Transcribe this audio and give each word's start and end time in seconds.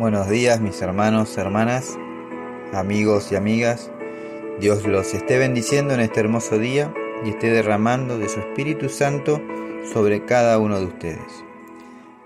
Buenos 0.00 0.30
días 0.30 0.62
mis 0.62 0.80
hermanos, 0.80 1.36
hermanas, 1.36 1.98
amigos 2.72 3.30
y 3.32 3.36
amigas. 3.36 3.90
Dios 4.58 4.86
los 4.86 5.12
esté 5.12 5.36
bendiciendo 5.36 5.92
en 5.92 6.00
este 6.00 6.20
hermoso 6.20 6.58
día 6.58 6.94
y 7.22 7.28
esté 7.28 7.50
derramando 7.50 8.16
de 8.16 8.30
su 8.30 8.40
Espíritu 8.40 8.88
Santo 8.88 9.42
sobre 9.92 10.24
cada 10.24 10.58
uno 10.58 10.80
de 10.80 10.86
ustedes. 10.86 11.44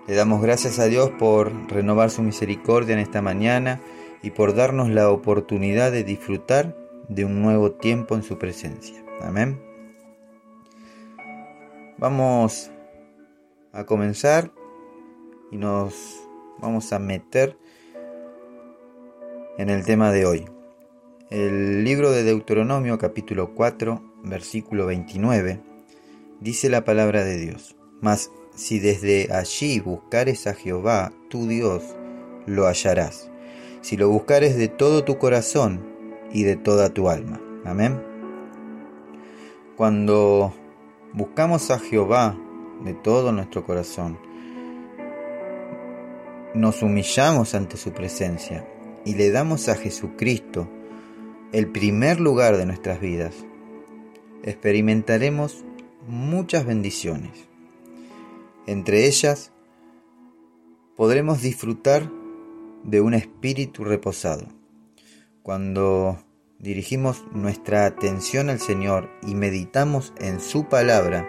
Le 0.06 0.14
damos 0.14 0.41
gracias 0.41 0.79
a 0.79 0.84
Dios 0.84 1.10
por 1.18 1.50
renovar 1.68 2.10
su 2.10 2.23
misericordia 2.23 2.92
en 2.92 3.00
esta 3.00 3.23
mañana 3.23 3.80
y 4.23 4.30
por 4.30 4.54
darnos 4.54 4.88
la 4.88 5.10
oportunidad 5.10 5.91
de 5.91 6.04
disfrutar 6.04 6.77
de 7.09 7.24
un 7.24 7.43
nuevo 7.43 7.73
tiempo 7.73 8.15
en 8.15 8.23
su 8.23 8.38
presencia. 8.38 9.04
Amén. 9.20 9.60
Vamos 11.98 12.70
a 13.73 13.82
comenzar 13.82 14.52
y 15.51 15.56
nos 15.56 16.20
vamos 16.60 16.93
a 16.93 17.01
meter 17.01 17.63
en 19.57 19.71
el 19.71 19.85
tema 19.85 20.11
de 20.11 20.27
hoy. 20.27 20.45
El 21.31 21.85
libro 21.85 22.11
de 22.11 22.25
Deuteronomio 22.25 22.99
capítulo 22.99 23.55
4 23.55 24.03
versículo 24.25 24.87
29 24.87 25.61
dice 26.41 26.69
la 26.69 26.85
palabra 26.85 27.25
de 27.25 27.37
Dios. 27.39 27.77
Mas 28.01 28.30
si 28.55 28.79
desde 28.79 29.33
allí 29.33 29.80
buscares 29.80 30.47
a 30.47 30.55
Jehová, 30.55 31.13
tu 31.29 31.47
Dios, 31.47 31.83
lo 32.47 32.67
hallarás. 32.67 33.30
Si 33.80 33.97
lo 33.97 34.09
buscares 34.09 34.57
de 34.57 34.69
todo 34.69 35.05
tu 35.05 35.19
corazón 35.19 35.87
y 36.33 36.43
de 36.43 36.57
toda 36.57 36.93
tu 36.93 37.09
alma. 37.09 37.41
Amén. 37.65 38.02
Cuando 39.77 40.52
buscamos 41.13 41.71
a 41.71 41.79
Jehová 41.79 42.37
de 42.85 42.95
todo 42.95 43.33
nuestro 43.33 43.65
corazón, 43.65 44.18
nos 46.55 46.83
humillamos 46.83 47.55
ante 47.55 47.77
su 47.77 47.93
presencia 47.93 48.65
y 49.05 49.15
le 49.15 49.30
damos 49.30 49.69
a 49.69 49.77
Jesucristo 49.77 50.69
el 51.52 51.69
primer 51.69 52.21
lugar 52.21 52.57
de 52.57 52.66
nuestras 52.66 53.01
vidas, 53.01 53.35
experimentaremos 54.43 55.65
muchas 56.09 56.66
bendiciones. 56.66 57.46
Entre 58.66 59.07
ellas, 59.07 59.52
podremos 60.96 61.43
disfrutar 61.43 62.11
de 62.83 63.01
un 63.01 63.15
espíritu 63.15 63.85
reposado. 63.85 64.47
Cuando 65.43 66.19
dirigimos 66.59 67.25
nuestra 67.33 67.87
atención 67.87 68.50
al 68.50 68.59
Señor 68.59 69.11
y 69.27 69.34
meditamos 69.34 70.12
en 70.19 70.41
su 70.41 70.69
palabra, 70.69 71.28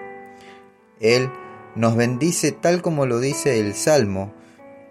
Él 0.99 1.29
nos 1.75 1.95
bendice 1.95 2.51
tal 2.51 2.81
como 2.81 3.05
lo 3.05 3.19
dice 3.19 3.59
el 3.59 3.73
Salmo 3.73 4.33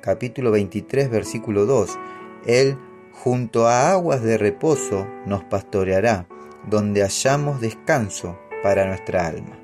capítulo 0.00 0.50
23 0.50 1.10
versículo 1.10 1.64
2. 1.64 1.98
Él 2.46 2.78
junto 3.12 3.66
a 3.66 3.92
aguas 3.92 4.22
de 4.22 4.38
reposo 4.38 5.06
nos 5.26 5.44
pastoreará, 5.44 6.26
donde 6.68 7.02
hallamos 7.02 7.60
descanso 7.60 8.38
para 8.62 8.86
nuestra 8.86 9.26
alma. 9.26 9.58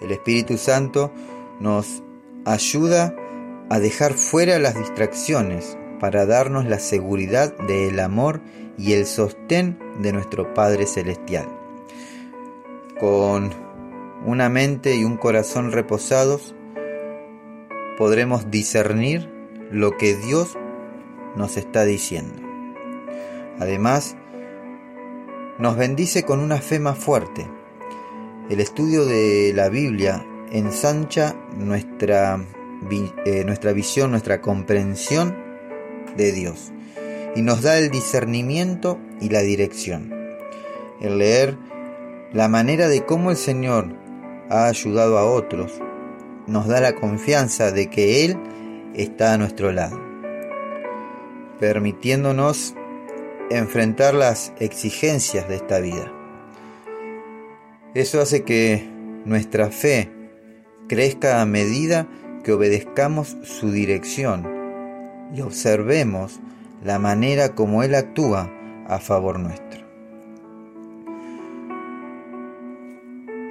El 0.00 0.10
Espíritu 0.10 0.58
Santo 0.58 1.12
nos 1.60 2.02
ayuda 2.44 3.14
a 3.70 3.78
dejar 3.78 4.14
fuera 4.14 4.58
las 4.58 4.76
distracciones 4.76 5.78
para 6.00 6.26
darnos 6.26 6.66
la 6.66 6.80
seguridad 6.80 7.56
del 7.58 8.00
amor 8.00 8.40
y 8.76 8.94
el 8.94 9.06
sostén 9.06 9.78
de 10.00 10.12
nuestro 10.12 10.52
Padre 10.54 10.86
Celestial. 10.86 11.46
Con 12.98 13.50
una 14.26 14.48
mente 14.48 14.96
y 14.96 15.04
un 15.04 15.16
corazón 15.16 15.72
reposados, 15.72 16.54
podremos 17.96 18.50
discernir 18.50 19.30
lo 19.70 19.96
que 19.96 20.16
Dios 20.16 20.58
nos 21.36 21.56
está 21.56 21.84
diciendo. 21.84 22.34
Además, 23.58 24.16
nos 25.58 25.76
bendice 25.76 26.24
con 26.24 26.40
una 26.40 26.58
fe 26.58 26.78
más 26.78 26.98
fuerte. 26.98 27.46
El 28.50 28.60
estudio 28.60 29.04
de 29.04 29.52
la 29.54 29.68
Biblia 29.68 30.26
ensancha 30.50 31.36
nuestra, 31.56 32.44
eh, 33.24 33.44
nuestra 33.44 33.72
visión, 33.72 34.10
nuestra 34.10 34.40
comprensión 34.40 35.36
de 36.16 36.32
Dios 36.32 36.72
y 37.34 37.42
nos 37.42 37.62
da 37.62 37.78
el 37.78 37.90
discernimiento 37.90 38.98
y 39.20 39.30
la 39.30 39.40
dirección. 39.40 40.12
El 41.00 41.18
leer 41.18 41.56
la 42.32 42.48
manera 42.48 42.88
de 42.88 43.04
cómo 43.04 43.30
el 43.30 43.36
Señor 43.36 43.86
ha 44.50 44.66
ayudado 44.66 45.18
a 45.18 45.24
otros 45.24 45.80
nos 46.46 46.66
da 46.66 46.80
la 46.80 46.94
confianza 46.94 47.70
de 47.70 47.88
que 47.88 48.24
Él 48.24 48.36
está 48.94 49.34
a 49.34 49.38
nuestro 49.38 49.72
lado, 49.72 50.00
permitiéndonos 51.62 52.74
enfrentar 53.48 54.14
las 54.14 54.52
exigencias 54.58 55.48
de 55.48 55.54
esta 55.54 55.78
vida. 55.78 56.12
Eso 57.94 58.20
hace 58.20 58.42
que 58.42 58.84
nuestra 59.24 59.68
fe 59.68 60.10
crezca 60.88 61.40
a 61.40 61.46
medida 61.46 62.08
que 62.42 62.52
obedezcamos 62.52 63.36
su 63.44 63.70
dirección 63.70 64.44
y 65.32 65.42
observemos 65.42 66.40
la 66.82 66.98
manera 66.98 67.54
como 67.54 67.84
Él 67.84 67.94
actúa 67.94 68.50
a 68.88 68.98
favor 68.98 69.38
nuestro. 69.38 69.86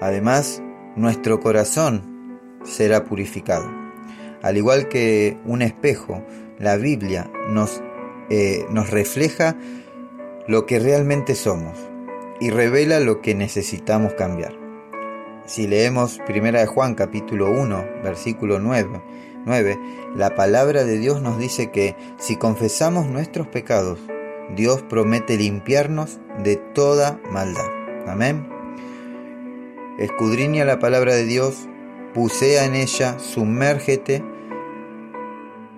Además, 0.01 0.61
nuestro 0.97 1.39
corazón 1.39 2.41
será 2.65 3.05
purificado. 3.05 3.71
Al 4.41 4.57
igual 4.57 4.89
que 4.89 5.37
un 5.45 5.61
espejo, 5.61 6.21
la 6.59 6.75
Biblia 6.75 7.31
nos, 7.47 7.81
eh, 8.33 8.65
nos 8.69 8.89
refleja 8.89 9.57
lo 10.47 10.65
que 10.65 10.79
realmente 10.79 11.35
somos 11.35 11.77
y 12.39 12.49
revela 12.49 13.01
lo 13.01 13.19
que 13.19 13.35
necesitamos 13.35 14.13
cambiar. 14.13 14.53
Si 15.45 15.67
leemos 15.67 16.21
1 16.29 16.51
de 16.53 16.65
Juan 16.65 16.95
capítulo 16.95 17.51
1, 17.51 17.85
versículo 18.01 18.59
9, 18.59 19.01
9, 19.45 19.79
la 20.15 20.33
palabra 20.33 20.85
de 20.85 20.97
Dios 20.97 21.21
nos 21.21 21.39
dice 21.39 21.71
que 21.71 21.97
si 22.19 22.37
confesamos 22.37 23.05
nuestros 23.07 23.47
pecados, 23.47 23.99
Dios 24.55 24.81
promete 24.81 25.35
limpiarnos 25.35 26.21
de 26.41 26.55
toda 26.55 27.19
maldad. 27.29 27.67
Amén. 28.07 28.47
Escudriña 29.99 30.63
la 30.63 30.79
palabra 30.79 31.15
de 31.15 31.25
Dios 31.25 31.67
Bucea 32.15 32.63
en 32.63 32.75
ella, 32.75 33.19
sumérgete 33.19 34.23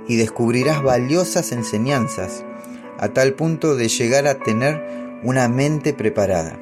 y 0.08 0.18
descubrirás 0.18 0.84
valiosas 0.84 1.52
enseñanzas 1.52 2.44
a 3.00 3.10
tal 3.10 3.34
punto 3.34 3.76
de 3.76 3.88
llegar 3.88 4.28
a 4.28 4.40
tener 4.40 4.84
una 5.24 5.48
mente 5.48 5.94
preparada. 5.94 6.60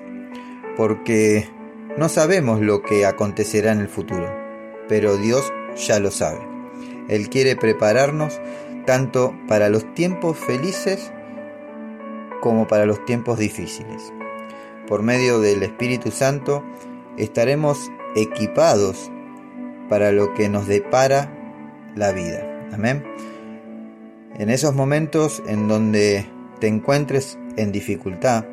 Porque 0.77 1.49
no 1.97 2.09
sabemos 2.09 2.61
lo 2.61 2.81
que 2.81 3.05
acontecerá 3.05 3.71
en 3.71 3.79
el 3.79 3.89
futuro, 3.89 4.31
pero 4.87 5.17
Dios 5.17 5.51
ya 5.75 5.99
lo 5.99 6.11
sabe. 6.11 6.39
Él 7.09 7.29
quiere 7.29 7.55
prepararnos 7.55 8.39
tanto 8.85 9.35
para 9.47 9.69
los 9.69 9.93
tiempos 9.93 10.37
felices 10.37 11.11
como 12.41 12.67
para 12.67 12.85
los 12.85 13.03
tiempos 13.05 13.37
difíciles. 13.37 14.13
Por 14.87 15.03
medio 15.03 15.39
del 15.39 15.63
Espíritu 15.63 16.11
Santo 16.11 16.63
estaremos 17.17 17.91
equipados 18.15 19.11
para 19.89 20.11
lo 20.11 20.33
que 20.33 20.49
nos 20.49 20.67
depara 20.67 21.31
la 21.95 22.11
vida. 22.11 22.47
Amén. 22.73 23.03
En 24.37 24.49
esos 24.49 24.73
momentos 24.73 25.43
en 25.47 25.67
donde 25.67 26.25
te 26.59 26.67
encuentres 26.67 27.37
en 27.57 27.71
dificultad, 27.71 28.45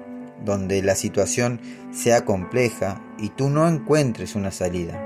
donde 0.44 0.82
la 0.82 0.94
situación 0.94 1.60
sea 1.92 2.24
compleja 2.24 3.02
y 3.18 3.30
tú 3.30 3.50
no 3.50 3.68
encuentres 3.68 4.34
una 4.34 4.50
salida, 4.50 5.00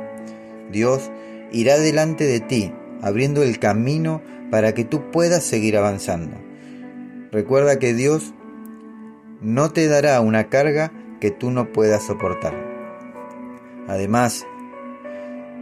Dios 0.70 1.10
irá 1.52 1.78
delante 1.78 2.24
de 2.24 2.40
ti, 2.40 2.72
abriendo 3.00 3.42
el 3.42 3.58
camino 3.58 4.22
para 4.50 4.74
que 4.74 4.84
tú 4.84 5.10
puedas 5.10 5.44
seguir 5.44 5.76
avanzando. 5.76 6.36
Recuerda 7.30 7.78
que 7.78 7.94
Dios 7.94 8.34
no 9.40 9.70
te 9.70 9.88
dará 9.88 10.20
una 10.20 10.48
carga 10.48 10.92
que 11.20 11.30
tú 11.30 11.50
no 11.50 11.72
puedas 11.72 12.04
soportar. 12.04 12.54
Además, 13.88 14.46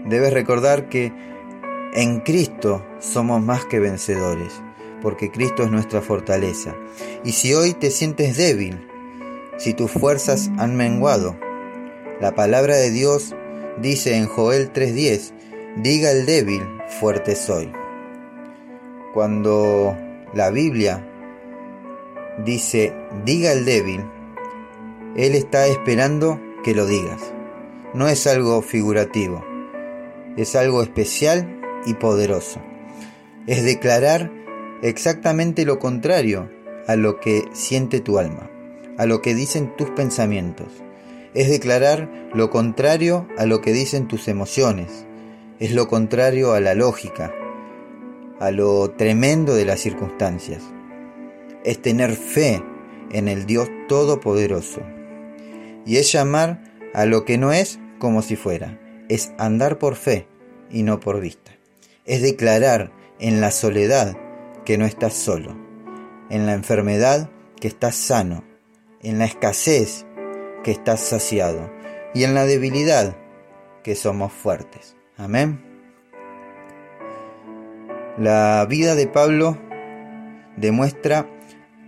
Debes 0.06 0.32
recordar 0.32 0.88
que 0.88 1.12
en 1.92 2.20
Cristo 2.20 2.84
somos 3.00 3.42
más 3.42 3.66
que 3.66 3.78
vencedores, 3.80 4.62
porque 5.00 5.30
Cristo 5.30 5.62
es 5.62 5.70
nuestra 5.70 6.00
fortaleza. 6.00 6.74
Y 7.24 7.32
si 7.32 7.54
hoy 7.54 7.74
te 7.74 7.90
sientes 7.90 8.36
débil, 8.36 8.86
si 9.58 9.74
tus 9.74 9.90
fuerzas 9.90 10.50
han 10.58 10.76
menguado, 10.76 11.36
la 12.20 12.34
palabra 12.34 12.76
de 12.76 12.90
Dios 12.90 13.34
dice 13.80 14.16
en 14.16 14.26
Joel 14.26 14.72
3:10, 14.72 15.32
diga 15.76 16.10
el 16.10 16.26
débil, 16.26 16.62
fuerte 17.00 17.36
soy. 17.36 17.72
Cuando 19.14 19.96
la 20.34 20.50
Biblia 20.50 21.06
dice, 22.44 22.92
diga 23.24 23.52
el 23.52 23.64
débil, 23.64 24.04
Él 25.16 25.34
está 25.34 25.66
esperando 25.66 26.40
que 26.62 26.74
lo 26.74 26.86
digas. 26.86 27.32
No 27.94 28.08
es 28.08 28.26
algo 28.26 28.62
figurativo 28.62 29.44
es 30.36 30.56
algo 30.56 30.82
especial 30.82 31.60
y 31.86 31.94
poderoso. 31.94 32.60
Es 33.46 33.64
declarar 33.64 34.30
exactamente 34.82 35.64
lo 35.64 35.78
contrario 35.78 36.50
a 36.86 36.96
lo 36.96 37.20
que 37.20 37.44
siente 37.52 38.00
tu 38.00 38.18
alma, 38.18 38.50
a 38.98 39.06
lo 39.06 39.22
que 39.22 39.34
dicen 39.34 39.74
tus 39.76 39.90
pensamientos. 39.90 40.68
Es 41.34 41.48
declarar 41.48 42.10
lo 42.34 42.50
contrario 42.50 43.28
a 43.38 43.46
lo 43.46 43.60
que 43.60 43.72
dicen 43.72 44.08
tus 44.08 44.26
emociones. 44.28 45.06
Es 45.60 45.72
lo 45.72 45.88
contrario 45.88 46.52
a 46.54 46.60
la 46.60 46.74
lógica, 46.74 47.32
a 48.40 48.50
lo 48.50 48.90
tremendo 48.90 49.54
de 49.54 49.64
las 49.64 49.80
circunstancias. 49.80 50.62
Es 51.64 51.80
tener 51.80 52.12
fe 52.12 52.62
en 53.12 53.28
el 53.28 53.46
Dios 53.46 53.68
Todopoderoso. 53.86 54.80
Y 55.86 55.96
es 55.96 56.10
llamar 56.10 56.62
a 56.94 57.04
lo 57.04 57.24
que 57.24 57.38
no 57.38 57.52
es 57.52 57.78
como 57.98 58.22
si 58.22 58.36
fuera. 58.36 58.80
Es 59.08 59.32
andar 59.38 59.78
por 59.78 59.94
fe 59.94 60.26
y 60.70 60.82
no 60.82 60.98
por 61.00 61.20
vista. 61.20 61.52
Es 62.04 62.22
declarar 62.22 62.92
en 63.18 63.40
la 63.40 63.50
soledad 63.50 64.16
que 64.70 64.78
no 64.78 64.86
estás 64.86 65.14
solo, 65.14 65.56
en 66.28 66.46
la 66.46 66.54
enfermedad 66.54 67.28
que 67.58 67.66
estás 67.66 67.96
sano, 67.96 68.44
en 69.02 69.18
la 69.18 69.24
escasez 69.24 70.06
que 70.62 70.70
estás 70.70 71.00
saciado 71.00 71.72
y 72.14 72.22
en 72.22 72.34
la 72.34 72.44
debilidad 72.44 73.16
que 73.82 73.96
somos 73.96 74.32
fuertes. 74.32 74.94
Amén. 75.16 75.60
La 78.16 78.64
vida 78.70 78.94
de 78.94 79.08
Pablo 79.08 79.58
demuestra 80.56 81.28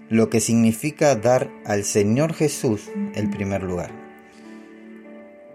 lo 0.08 0.28
que 0.28 0.40
significa 0.40 1.14
dar 1.14 1.52
al 1.64 1.84
Señor 1.84 2.34
Jesús 2.34 2.90
el 3.14 3.30
primer 3.30 3.62
lugar. 3.62 3.92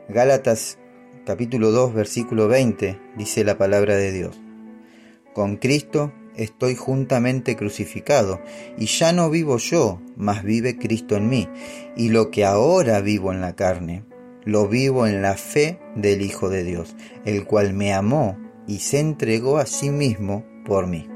Gálatas 0.07 0.77
capítulo 1.25 1.71
2 1.71 1.93
versículo 1.93 2.47
20 2.47 2.97
dice 3.17 3.43
la 3.43 3.57
palabra 3.57 3.97
de 3.97 4.13
Dios. 4.13 4.39
Con 5.33 5.57
Cristo 5.57 6.13
estoy 6.37 6.75
juntamente 6.75 7.55
crucificado, 7.55 8.39
y 8.77 8.85
ya 8.85 9.11
no 9.11 9.29
vivo 9.29 9.57
yo, 9.57 9.99
mas 10.15 10.43
vive 10.43 10.77
Cristo 10.77 11.17
en 11.17 11.29
mí, 11.29 11.49
y 11.95 12.09
lo 12.09 12.31
que 12.31 12.45
ahora 12.45 13.01
vivo 13.01 13.33
en 13.33 13.41
la 13.41 13.55
carne, 13.55 14.05
lo 14.45 14.67
vivo 14.67 15.07
en 15.07 15.21
la 15.21 15.35
fe 15.35 15.79
del 15.95 16.21
Hijo 16.21 16.49
de 16.49 16.63
Dios, 16.63 16.95
el 17.25 17.45
cual 17.45 17.73
me 17.73 17.93
amó 17.93 18.37
y 18.67 18.79
se 18.79 18.99
entregó 18.99 19.57
a 19.57 19.65
sí 19.65 19.89
mismo 19.89 20.45
por 20.63 20.87
mí. 20.87 21.09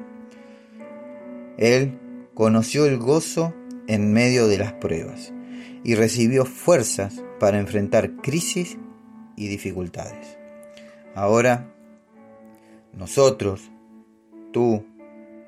Él 1.57 1.97
conoció 2.33 2.85
el 2.85 2.97
gozo 2.97 3.53
en 3.87 4.11
medio 4.11 4.47
de 4.47 4.57
las 4.57 4.73
pruebas 4.73 5.33
y 5.83 5.95
recibió 5.95 6.45
fuerzas 6.45 7.23
para 7.39 7.59
enfrentar 7.59 8.17
crisis 8.17 8.77
y 9.35 9.47
dificultades. 9.47 10.37
Ahora, 11.15 11.73
nosotros, 12.93 13.71
tú 14.51 14.85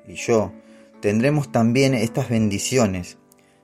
y 0.06 0.14
yo, 0.14 0.52
tendremos 1.00 1.50
también 1.50 1.94
estas 1.94 2.28
bendiciones 2.28 3.18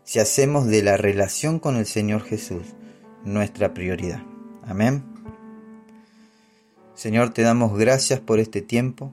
si 0.05 0.19
hacemos 0.19 0.67
de 0.67 0.83
la 0.83 0.97
relación 0.97 1.59
con 1.59 1.77
el 1.77 1.87
Señor 1.87 2.23
Jesús 2.23 2.75
nuestra 3.25 3.75
prioridad. 3.75 4.23
Amén. 4.63 5.05
Señor, 6.95 7.33
te 7.33 7.43
damos 7.43 7.79
gracias 7.79 8.21
por 8.21 8.41
este 8.41 8.63
tiempo 8.63 9.13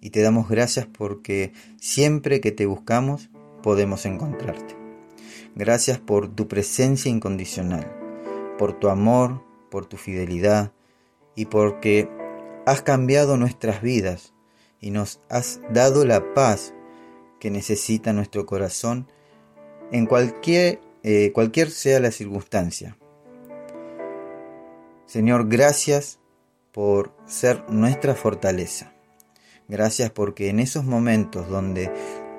y 0.00 0.10
te 0.10 0.22
damos 0.22 0.48
gracias 0.48 0.86
porque 0.86 1.52
siempre 1.80 2.40
que 2.40 2.52
te 2.52 2.66
buscamos 2.66 3.30
podemos 3.62 4.06
encontrarte. 4.06 4.76
Gracias 5.54 5.98
por 5.98 6.34
tu 6.34 6.48
presencia 6.48 7.10
incondicional, 7.10 7.92
por 8.58 8.78
tu 8.78 8.88
amor, 8.88 9.42
por 9.70 9.86
tu 9.86 9.96
fidelidad 9.96 10.72
y 11.34 11.46
porque 11.46 12.08
has 12.66 12.82
cambiado 12.82 13.36
nuestras 13.36 13.82
vidas 13.82 14.34
y 14.80 14.90
nos 14.90 15.20
has 15.28 15.60
dado 15.72 16.04
la 16.04 16.34
paz 16.34 16.74
que 17.40 17.50
necesita 17.50 18.12
nuestro 18.12 18.46
corazón 18.46 19.08
en 19.92 20.06
cualquier, 20.06 20.80
eh, 21.02 21.32
cualquier 21.32 21.70
sea 21.70 22.00
la 22.00 22.10
circunstancia. 22.10 22.96
Señor, 25.06 25.48
gracias 25.48 26.18
por 26.72 27.14
ser 27.26 27.64
nuestra 27.70 28.14
fortaleza. 28.14 28.92
Gracias 29.68 30.10
porque 30.10 30.48
en 30.48 30.60
esos 30.60 30.84
momentos 30.84 31.48
donde 31.48 31.90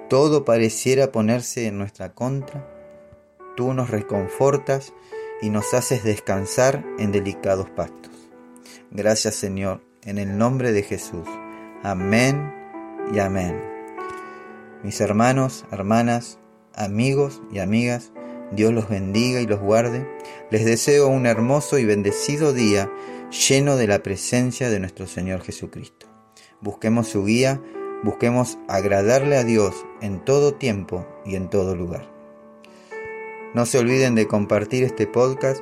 todo 0.10 0.46
pareciera 0.46 1.12
ponerse 1.12 1.68
en 1.68 1.78
nuestra 1.78 2.14
contra, 2.14 2.68
tú 3.56 3.74
nos 3.74 3.90
reconfortas 3.90 4.94
y 5.42 5.50
nos 5.50 5.74
haces 5.74 6.04
descansar 6.04 6.86
en 6.98 7.12
delicados 7.12 7.70
pastos. 7.70 8.30
Gracias 8.92 9.36
Señor, 9.36 9.82
en 10.04 10.18
el 10.18 10.38
nombre 10.38 10.72
de 10.72 10.84
Jesús. 10.84 11.28
Amén 11.82 12.54
y 13.14 13.20
amén. 13.20 13.58
Mis 14.84 15.00
hermanos, 15.00 15.64
hermanas, 15.72 16.38
amigos 16.76 17.42
y 17.54 17.60
amigas, 17.60 18.12
Dios 18.52 18.74
los 18.74 18.90
bendiga 18.90 19.40
y 19.40 19.48
los 19.48 19.62
guarde. 19.62 20.06
Les 20.52 20.66
deseo 20.66 21.08
un 21.08 21.26
hermoso 21.26 21.80
y 21.80 21.86
bendecido 21.86 22.52
día 22.52 22.92
lleno 23.48 23.78
de 23.78 23.88
la 23.88 24.04
presencia 24.04 24.70
de 24.70 24.82
nuestro 24.82 25.08
Señor 25.08 25.42
Jesucristo. 25.42 26.08
Busquemos 26.60 27.08
su 27.08 27.24
guía, 27.24 27.62
busquemos 28.04 28.58
agradarle 28.68 29.38
a 29.38 29.46
Dios 29.46 29.86
en 30.02 30.20
todo 30.26 30.56
tiempo 30.56 31.08
y 31.26 31.36
en 31.36 31.50
todo 31.50 31.78
lugar. 31.78 32.12
No 33.54 33.66
se 33.66 33.80
olviden 33.80 34.16
de 34.16 34.28
compartir 34.28 34.84
este 34.84 35.08
podcast 35.08 35.62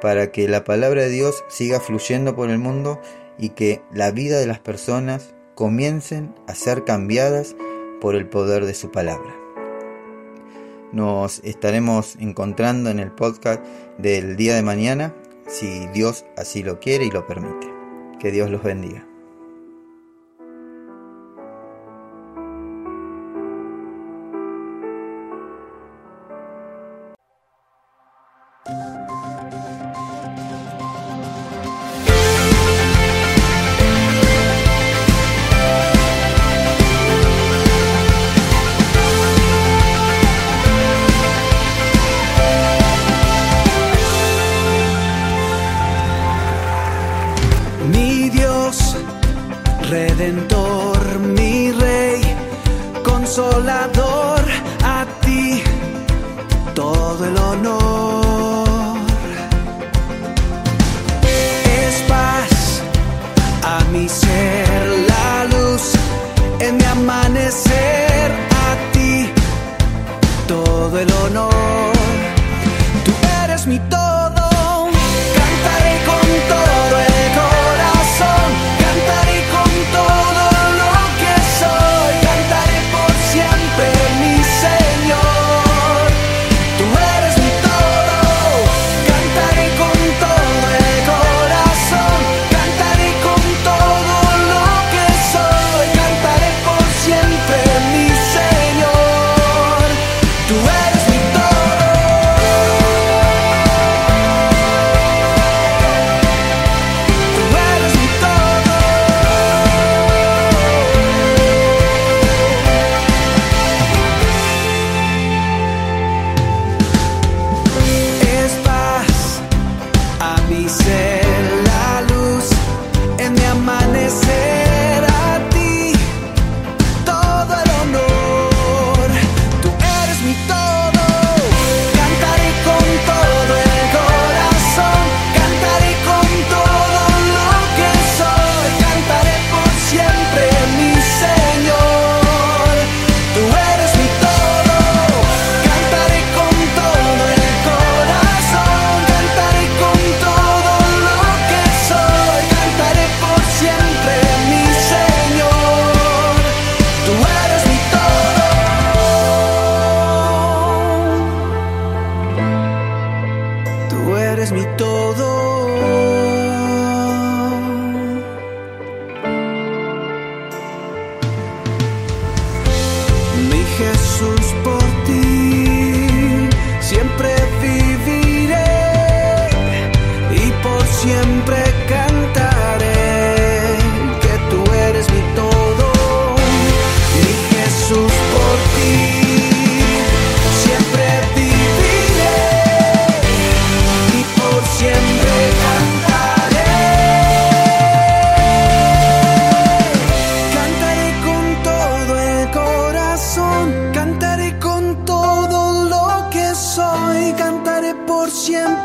para 0.00 0.30
que 0.30 0.48
la 0.48 0.62
palabra 0.62 1.02
de 1.02 1.10
Dios 1.10 1.44
siga 1.48 1.80
fluyendo 1.80 2.36
por 2.36 2.50
el 2.50 2.58
mundo 2.58 3.00
y 3.36 3.48
que 3.48 3.82
la 3.92 4.12
vida 4.12 4.38
de 4.38 4.46
las 4.46 4.60
personas 4.60 5.35
comiencen 5.56 6.34
a 6.46 6.54
ser 6.54 6.84
cambiadas 6.84 7.56
por 8.00 8.14
el 8.14 8.28
poder 8.28 8.66
de 8.66 8.74
su 8.74 8.92
palabra. 8.92 9.34
Nos 10.92 11.40
estaremos 11.44 12.16
encontrando 12.20 12.90
en 12.90 13.00
el 13.00 13.10
podcast 13.10 13.64
del 13.96 14.36
día 14.36 14.54
de 14.54 14.62
mañana, 14.62 15.14
si 15.48 15.86
Dios 15.88 16.26
así 16.36 16.62
lo 16.62 16.78
quiere 16.78 17.06
y 17.06 17.10
lo 17.10 17.26
permite. 17.26 17.66
Que 18.20 18.30
Dios 18.30 18.50
los 18.50 18.62
bendiga. 18.62 19.05
acontecer. 67.46 67.85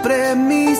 Todo 0.03 0.70